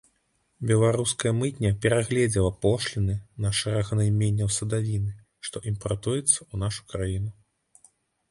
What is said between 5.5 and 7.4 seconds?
імпартуецца ў нашу краіну.